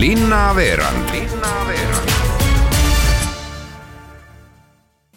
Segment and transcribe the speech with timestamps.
[0.00, 1.10] Linnaveerand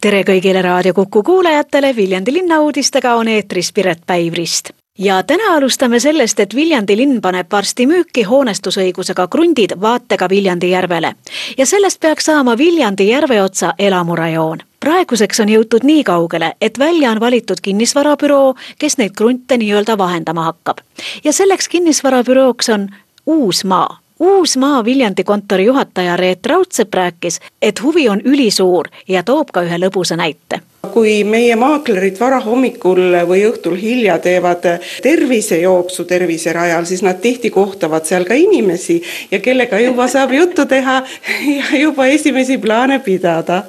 [0.02, 6.40] tere kõigile Raadio Kuku kuulajatele, Viljandi linnauudistega on eetris Piret Päivrist ja täna alustame sellest,
[6.40, 11.14] et Viljandi linn paneb varsti müüki hoonestusõigusega krundid vaatega Viljandi järvele.
[11.58, 14.60] ja sellest peaks saama Viljandi järve otsa elamurajoon.
[14.80, 20.44] praeguseks on jõutud nii kaugele, et välja on valitud kinnisvarabüroo, kes neid krunte nii-öelda vahendama
[20.44, 20.78] hakkab.
[21.24, 22.90] ja selleks kinnisvarabürooks on
[23.26, 29.64] Uusmaa Uusmaa Viljandi kontori juhataja Reet Raudsepp rääkis, et huvi on ülisuur ja toob ka
[29.64, 30.60] ühe lõbusa näite
[30.94, 34.64] kui meie maaklerid varahommikul või õhtul hilja teevad
[35.04, 41.02] tervisejooksu terviserajal, siis nad tihti kohtavad seal ka inimesi ja kellega juba saab juttu teha
[41.58, 43.64] ja juba esimesi plaane pidada.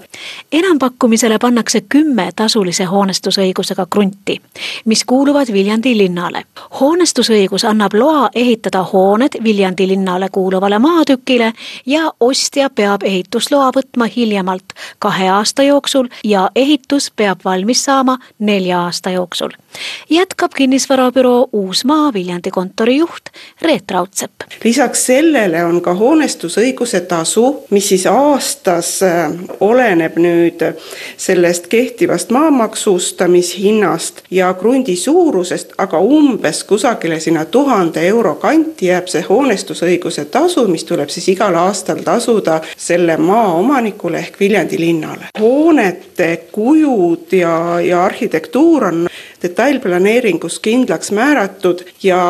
[0.53, 4.41] enampakkumisele pannakse kümme tasulise hoonestusõigusega krunti,
[4.85, 6.45] mis kuuluvad Viljandi linnale.
[6.81, 11.53] hoonestusõigus annab loa ehitada hooned Viljandi linnale kuuluvale maatükile
[11.87, 18.19] ja ostja peab ehitusloa võtma hiljemalt kahe aasta jooksul ja ehitus ehitus peab valmis saama
[18.39, 19.51] nelja aasta jooksul.
[20.11, 23.25] jätkab kinnisvarabüroo Uusmaa Viljandi kontori juht
[23.63, 24.33] Reet Raudsepp.
[24.65, 30.75] lisaks sellele on ka hoonestusõiguse tasu, mis siis aastas äh, oleneb nüüd
[31.17, 39.25] sellest kehtivast maamaksustamishinnast ja krundi suurusest, aga umbes kusagile sinna tuhande euro kanti jääb see
[39.29, 45.25] hoonestusõiguse tasu, mis tuleb siis igal aastal tasuda selle maaomanikule ehk Viljandi linnale.
[45.41, 49.09] hoonete kuju kujud ja, ja arhitektuur on
[49.43, 52.23] detailplaneeringus kindlaks määratud ja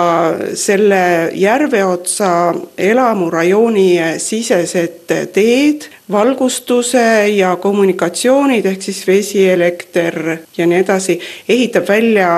[0.54, 3.88] selle järveotsa elamurajooni
[4.18, 10.16] sisesed teed valgustuse ja kommunikatsioonid ehk siis vesi, elekter
[10.56, 12.30] ja nii edasi ehitab välja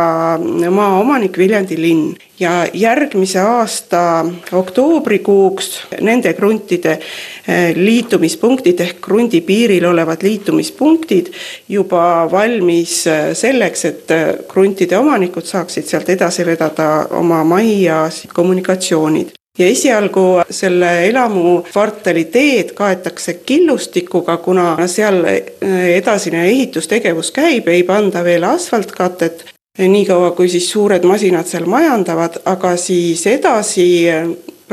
[0.71, 2.13] maaomanik Viljandi linn.
[2.41, 5.69] Ja järgmise aasta oktoobrikuuks
[6.01, 11.31] nende kruntide eh, liitumispunktid ehk krundi piiril olevad liitumispunktid
[11.69, 16.89] juba valmis eh, selleks, et eh, kruntide omanikud saaksid sealt edasi vedada
[17.21, 25.25] oma majja kommunikatsioonid ja esialgu selle elamukvartali teed kaetakse killustikuga, kuna seal
[25.95, 29.45] edasine ehitustegevus käib, ei panda veel asfaltkatet,
[29.79, 33.89] niikaua kui siis suured masinad seal majandavad, aga siis edasi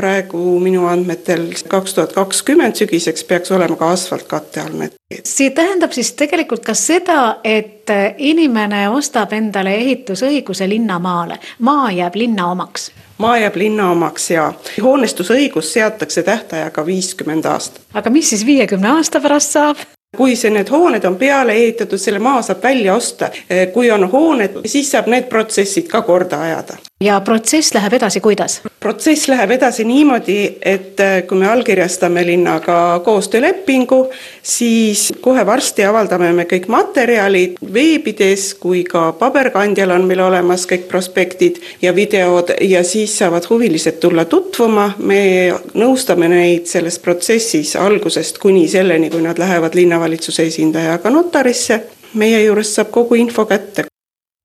[0.00, 4.96] praegu minu andmetel kaks tuhat kakskümmend sügiseks peaks olema ka asfaltkatte teed.
[5.28, 12.48] see tähendab siis tegelikult ka seda, et inimene ostab endale ehitusõiguse linnamaale, maa jääb linna
[12.54, 17.82] omaks maa jääb linna omaks ja hoonestusõigus seatakse tähtajaga viiskümmend aastat.
[17.94, 19.76] aga mis siis viiekümne aasta pärast saab?
[20.16, 23.30] Kui see, need hooned on peale ehitatud, selle maa saab välja osta.
[23.72, 26.78] kui on hooned, siis saab need protsessid ka korda ajada.
[27.00, 28.60] ja protsess läheb edasi, kuidas?
[28.80, 34.10] protsess läheb edasi niimoodi, et äh, kui me allkirjastame linnaga koostöölepingu,
[34.42, 40.88] siis kohe varsti avaldame me kõik materjalid veebides kui ka paberkandjal on meil olemas kõik
[40.88, 44.90] prospektid ja videod ja siis saavad huvilised tulla tutvuma.
[44.98, 51.82] me nõustame neid selles protsessis algusest kuni selleni, kui nad lähevad linnavalitsuse esindajaga notarisse
[52.14, 53.84] meie juurest saab kogu info kätte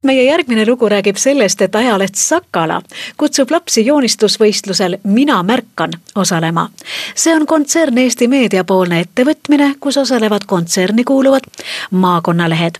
[0.05, 2.81] meie järgmine lugu räägib sellest, et ajaleht Sakala
[3.17, 6.69] kutsub lapsi joonistusvõistlusel Mina märkan osalema.
[7.15, 11.47] see on kontsern Eesti Meedia poolne ettevõtmine, kus osalevad kontserni kuuluvad
[11.91, 12.75] maakonnalehed.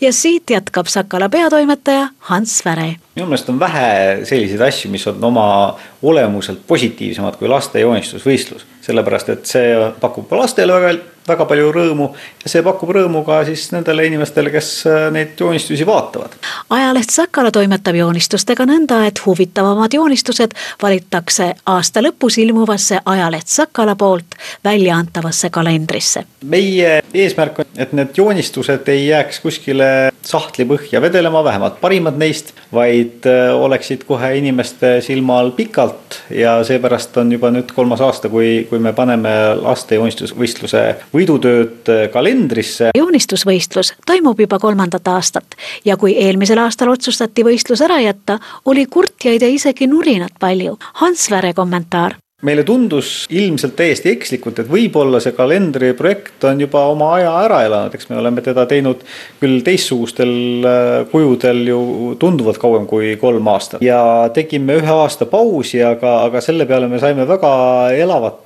[0.00, 5.24] ja siit jätkab Sakala peatoimetaja Hans Väre minu meelest on vähe selliseid asju, mis on
[5.24, 8.66] oma olemuselt positiivsemad kui laste joonistusvõistlus.
[8.80, 12.08] sellepärast, et see pakub lastele väga, väga palju rõõmu
[12.44, 16.36] ja see pakub rõõmu ka siis nendele inimestele, kes äh, neid joonistusi vaatavad.
[16.70, 24.38] ajaleht Sakala toimetab joonistustega nõnda, et huvitavamad joonistused valitakse aasta lõpus ilmuvasse ajaleht Sakala poolt
[24.64, 26.24] välja antavasse kalendrisse.
[26.44, 32.52] meie eesmärk on, et need joonistused ei jääks kuskile sahtli põhja vedelema, vähemalt parimad neist,
[32.74, 38.30] vaid äh, oleksid kohe inimeste silma all pikalt ja seepärast on juba nüüd kolmas aasta,
[38.32, 40.82] kui, kui me paneme laste joonistusvõistluse
[41.16, 42.92] võidutööd äh, kalendrisse.
[42.96, 49.42] joonistusvõistlus toimub juba kolmandat aastat ja kui eelmisel aastal otsustati võistlus ära jätta, oli kurtjaid
[49.42, 50.76] ja isegi nurinat palju.
[51.02, 57.14] Hans Väre kommentaar meile tundus ilmselt täiesti ekslikult, et võib-olla see kalendriprojekt on juba oma
[57.16, 59.00] aja ära elanud, eks me oleme teda teinud
[59.40, 60.34] küll teistsugustel
[60.68, 61.80] äh, kujudel ju
[62.20, 64.00] tunduvalt kauem kui kolm aastat ja
[64.36, 67.54] tegime ühe aasta pausi, aga, aga selle peale me saime väga
[67.96, 68.45] elavat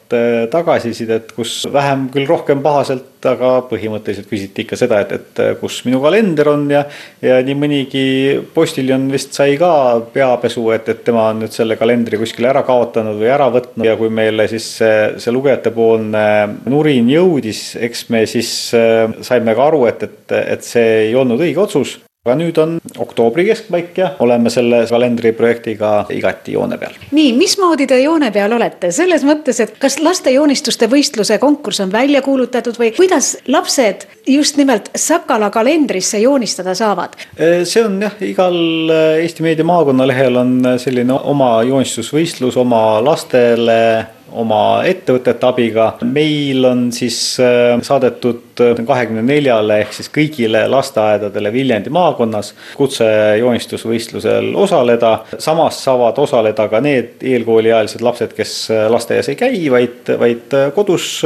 [0.51, 5.81] tagasisidet, kus vähem küll rohkem pahaselt, aga põhimõtteliselt küsiti ikka seda, et, et äh, kus
[5.87, 6.83] minu kalender on ja,
[7.25, 8.05] ja nii mõnigi
[8.55, 9.73] postiljon vist sai ka
[10.15, 13.87] peapesu, et, et tema on nüüd selle kalendri kuskile ära kaotanud või ära võtnud.
[13.87, 16.27] Ja kui meile siis see, see lugejatepoolne
[16.71, 21.41] nurin jõudis, eks me siis äh, saime ka aru, et, et, et see ei olnud
[21.41, 26.99] õige otsus aga nüüd on oktoobri keskpaik ja oleme selle kalendriprojektiga igati joone peal.
[27.17, 31.89] nii, mismoodi te joone peal olete, selles mõttes, et kas laste joonistuste võistluse konkurss on
[31.95, 37.17] välja kuulutatud või kuidas lapsed just nimelt Sakala kalendrisse joonistada saavad?
[37.41, 38.61] Äh, see on jah, igal
[38.93, 43.81] äh, Eesti Meedia maakonnalehel on selline oma joonistusvõistlus oma lastele
[44.37, 45.87] oma ettevõtete abiga.
[46.05, 54.53] meil on siis äh, saadetud äh, kahekümne neljale ehk siis kõigile lasteaedadele Viljandi maakonnas kutsejoonistusvõistlusel
[54.55, 55.25] osaleda.
[55.39, 61.23] samas saavad osaleda ka need eelkooliealised lapsed, kes äh, lasteaias ei käi, vaid, vaid kodus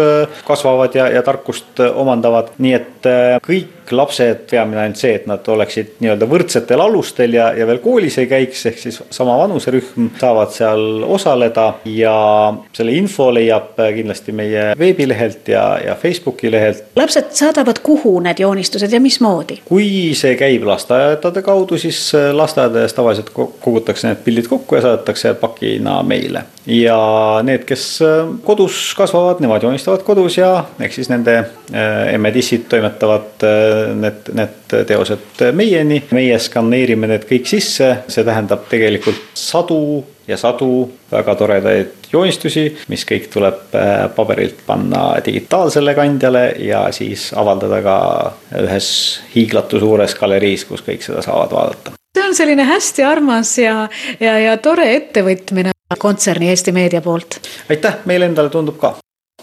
[0.46, 3.08] kasvavad ja, ja tarkust omandavad, nii et
[3.44, 8.16] kõik lapsed, peamine ainult see, et nad oleksid nii-öelda võrdsetel alustel ja, ja veel koolis
[8.22, 12.14] ei käiks, ehk siis sama vanuserühm saavad seal osaleda ja
[12.76, 16.84] selle info leiab kindlasti meie veebilehelt ja, ja Facebooki lehelt.
[16.96, 19.60] lapsed saadavad kuhu need joonistused ja mismoodi?
[19.64, 26.02] kui see käib lasteaedade kaudu, siis lasteaedades tavaliselt kogutakse need pildid kokku ja saadetakse pakina
[26.02, 26.98] meile ja
[27.44, 27.84] need, kes
[28.44, 34.76] kodus kasvavad, nemad joonistavad kodus ja eks siis nende äh, emme-tissid toimetavad äh, need, need
[34.88, 36.02] teosed meieni.
[36.16, 43.04] meie skaneerime need kõik sisse, see tähendab tegelikult sadu ja sadu väga toredaid joonistusi, mis
[43.08, 47.98] kõik tuleb äh, paberilt panna digitaalsele kandjale ja siis avaldada ka
[48.62, 48.88] ühes
[49.34, 51.98] hiiglatu suures galeriis, kus kõik seda saavad vaadata.
[52.16, 53.88] see on selline hästi armas ja,
[54.20, 57.40] ja, ja tore ettevõtmine kontserni Eesti Meedia poolt.
[57.70, 58.94] aitäh, meile endale tundub ka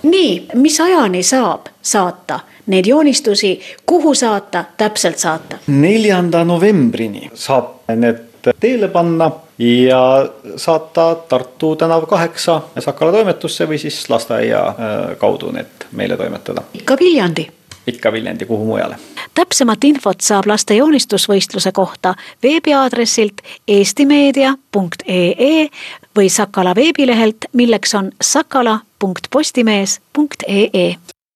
[0.03, 5.57] nii, mis ajani saab saata neid joonistusi, kuhu saata, täpselt saata?
[5.67, 7.65] neljanda novembrini saab
[7.95, 8.27] need
[8.59, 14.75] teele panna ja saata Tartu tänav kaheksa Sakala toimetusse või siis lasteaia äh,
[15.17, 16.63] kaudu need meile toimetada.
[16.73, 17.47] ikka Viljandi
[17.87, 18.95] ikka Viljandi, kuhu mujale.
[19.33, 22.13] täpsemat infot saab laste joonistusvõistluse kohta
[22.43, 25.67] veebiaadressilt eestimeedia.ee
[26.17, 30.95] või Sakala veebilehelt, milleks on sakala.postimees.ee.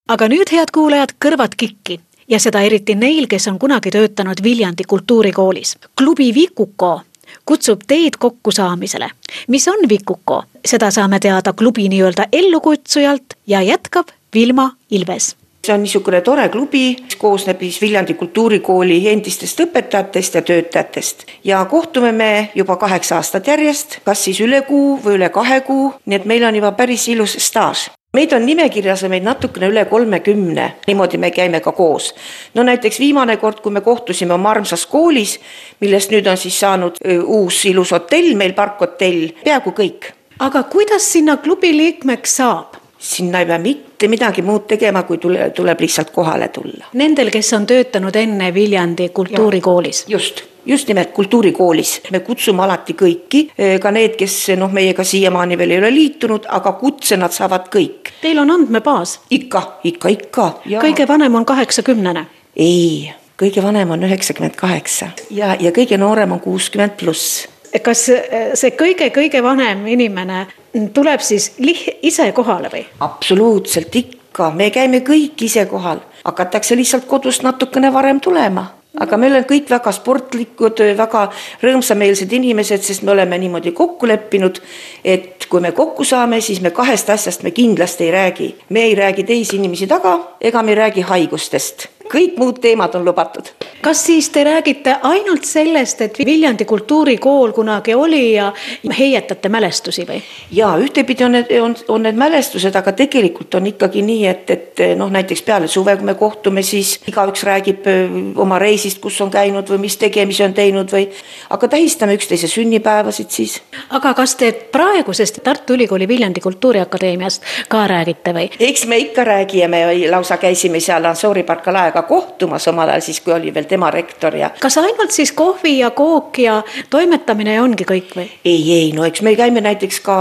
[0.10, 4.83] aga nüüd, head kuulajad, kõrvad kikki ja seda eriti neil, kes on kunagi töötanud Viljandi
[4.88, 5.77] kultuurikoolis.
[5.98, 7.01] klubi Vikuko
[7.45, 9.10] kutsub teid kokkusaamisele.
[9.48, 15.36] mis on Vikuko, seda saame teada klubi nii-öelda ellukutsujalt ja jätkab Vilma Ilves
[15.66, 21.26] see on niisugune tore klubi, mis koosneb siis Viljandi Kultuurikooli endistest õpetajatest ja töötajatest.
[21.44, 25.94] ja kohtume me juba kaheksa aastat järjest, kas siis üle kuu või üle kahe kuu,
[26.06, 29.84] nii et meil on juba päris ilus staaž meid on nimekirjas ja meid natukene üle
[29.90, 32.14] kolmekümne, niimoodi me käime ka koos.
[32.54, 35.40] no näiteks viimane kord, kui me kohtusime oma armsas koolis,
[35.82, 40.13] millest nüüd on siis saanud uus ilus hotell, meil parkhotell, peaaegu kõik.
[40.39, 42.75] aga kuidas sinna klubi liikmeks saab?
[42.98, 46.92] Sinna ei pea mitte midagi muud tegema, kui tule, tuleb lihtsalt kohale tulla.
[46.94, 50.06] Nendel, kes on töötanud enne Viljandi kultuurikoolis?
[50.08, 52.02] just, just nimelt kultuurikoolis.
[52.12, 56.48] me kutsume alati kõiki, eh, ka need, kes noh, meiega siiamaani veel ei ole liitunud,
[56.50, 58.16] aga kutse nad saavad kõik.
[58.22, 59.20] Teil on andmebaas?
[59.30, 60.50] ikka, ikka, ikka.
[60.82, 62.25] kõige vanem on kaheksakümnene?
[62.56, 63.12] ei,
[63.42, 67.48] kõige vanem on üheksakümmend kaheksa ja, ja kõige noorem on kuuskümmend pluss
[67.84, 70.46] kas eh, see kõige-kõige vanem inimene
[70.94, 72.86] tuleb siis lih-, ise kohale või?
[73.00, 79.27] absoluutselt ikka, me käime kõik ise kohal, hakatakse lihtsalt kodust natukene varem tulema aga me
[79.27, 81.25] oleme kõik väga sportlikud, väga
[81.63, 84.62] rõõmsameelsed inimesed, sest me oleme niimoodi kokku leppinud,
[85.03, 88.55] et kui me kokku saame, siis me kahest asjast me kindlasti ei räägi.
[88.70, 93.06] me ei räägi teisi inimesi taga ega me ei räägi haigustest kõik muud teemad on
[93.06, 93.50] lubatud.
[93.82, 98.54] kas siis te räägite ainult sellest, et Viljandi kultuurikool kunagi oli ja
[98.98, 100.22] heietate mälestusi või?
[100.52, 104.84] ja ühtepidi on need, on, on need mälestused, aga tegelikult on ikkagi nii, et, et
[104.98, 109.32] noh, näiteks peale suve, kui me kohtume, siis igaüks räägib äh, oma reisist, kus on
[109.32, 111.10] käinud või mis tegemisi on teinud või.
[111.50, 113.62] aga tähistame üksteise sünnipäevasid siis.
[113.90, 118.50] aga kas te praegusest Tartu Ülikooli Viljandi Kultuuriakadeemiast ka räägite või?
[118.60, 123.34] eks me ikka räägime, lausa käisime seal Ansoori park Ka kohtumas omal ajal, siis kui
[123.34, 124.50] oli veel tema rektor ja.
[124.60, 126.58] kas ainult siis kohvi ja kook ja
[126.92, 128.25] toimetamine ongi kõik või?
[128.46, 130.18] ei, ei no eks me käime näiteks ka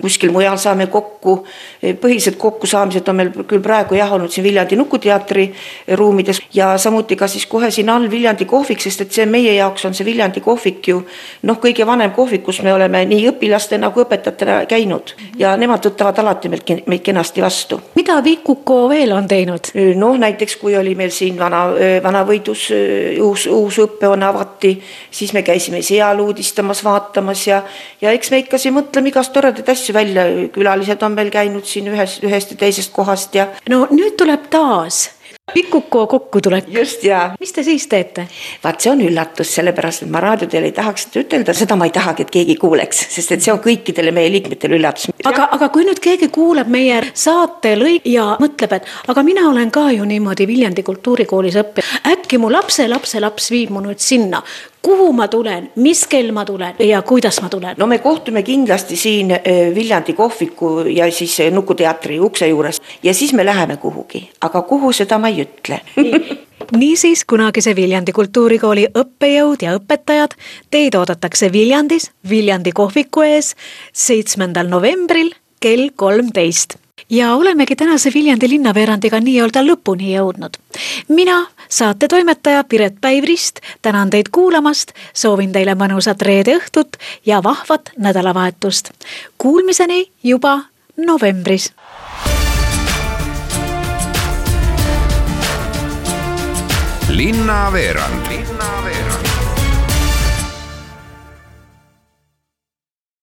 [0.00, 1.40] kuskil mujal saame kokku,
[1.82, 5.48] põhilised kokkusaamised on meil küll praegu jah olnud siin Viljandi Nukuteatri
[5.98, 9.84] ruumides ja samuti ka siis kohe siin all Viljandi kohvik, sest et see meie jaoks
[9.88, 11.02] on see Viljandi kohvik ju
[11.42, 16.22] noh, kõige vanem kohvik, kus me oleme nii õpilastena kui õpetajatena käinud ja nemad võtavad
[16.22, 17.80] alati meid, meid kenasti vastu.
[17.98, 19.72] mida Vikuko veel on teinud?
[19.96, 21.62] noh, näiteks kui oli meil siin vana,
[22.04, 22.66] Vanavõidus
[23.24, 24.74] uus, uus õppehoone avati,
[25.10, 27.62] siis me käisime seal uudistamas, vaatamas ja,
[28.00, 31.88] ja eks me ikka siin mõtleme igast toredaid asju välja, külalised on meil käinud siin
[31.92, 33.50] ühes, ühest ja teisest kohast ja.
[33.70, 35.08] no nüüd tuleb taas
[35.54, 36.68] Pikuko kokkutulek.
[36.68, 37.34] just ja.
[37.40, 38.26] mis te siis teete?
[38.64, 41.94] vaat see on üllatus, sellepärast et ma raadioteel ei tahaks seda ütelda, seda ma ei
[41.94, 45.10] tahagi, et keegi kuuleks, sest et see on kõikidele meie liikmetele üllatus.
[45.24, 49.70] aga, aga kui nüüd keegi kuuleb meie saate lõik ja mõtleb, et aga mina olen
[49.74, 54.42] ka ju niimoodi Viljandi kultuurikoolis õppinud, äkki mu lapse lapse laps viib mu nüüd sinna,
[54.82, 56.74] kuhu ma tulen, mis kell ma tulen?
[56.78, 57.74] Ja kuidas ma tulen?
[57.78, 62.80] no me kohtume kindlasti siin äh, Viljandi kohviku ja siis äh, Nukuteatri ukse juures.
[63.02, 65.80] Ja siis me läheme kuhugi, aga kuhu, seda ma ei ütle?
[66.76, 70.36] Niisiis, kunagise Viljandi Kultuurikooli õppejõud ja õpetajad,
[70.70, 73.56] teid oodatakse Viljandis, Viljandi kohviku ees
[73.92, 76.79] seitsmendal novembril kell kolmteist
[77.10, 80.56] ja olemegi tänase Viljandi linnaveerandiga nii-öelda lõpuni jõudnud.
[81.08, 88.90] mina, saatetoimetaja Piret Päivrist, tänan teid kuulamast, soovin teile mõnusat reede õhtut ja vahvat nädalavahetust.
[89.38, 90.60] Kuulmiseni juba
[90.96, 91.72] novembris.
[97.10, 98.26] linnaveerand